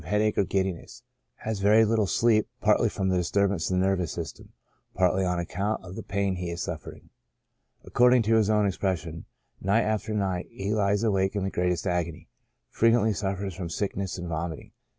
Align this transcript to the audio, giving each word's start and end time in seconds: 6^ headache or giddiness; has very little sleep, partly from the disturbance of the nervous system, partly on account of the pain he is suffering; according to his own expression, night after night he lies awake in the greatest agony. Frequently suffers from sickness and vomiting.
6^ 0.01 0.05
headache 0.05 0.37
or 0.39 0.43
giddiness; 0.43 1.03
has 1.35 1.59
very 1.59 1.85
little 1.85 2.07
sleep, 2.07 2.47
partly 2.59 2.89
from 2.89 3.09
the 3.09 3.17
disturbance 3.17 3.69
of 3.69 3.77
the 3.77 3.85
nervous 3.85 4.11
system, 4.11 4.51
partly 4.95 5.23
on 5.23 5.37
account 5.37 5.83
of 5.85 5.95
the 5.95 6.01
pain 6.01 6.37
he 6.37 6.49
is 6.49 6.59
suffering; 6.63 7.11
according 7.85 8.23
to 8.23 8.33
his 8.33 8.49
own 8.49 8.65
expression, 8.65 9.25
night 9.61 9.83
after 9.83 10.11
night 10.15 10.47
he 10.49 10.73
lies 10.73 11.03
awake 11.03 11.35
in 11.35 11.43
the 11.43 11.51
greatest 11.51 11.85
agony. 11.85 12.27
Frequently 12.71 13.13
suffers 13.13 13.53
from 13.53 13.69
sickness 13.69 14.17
and 14.17 14.27
vomiting. 14.27 14.71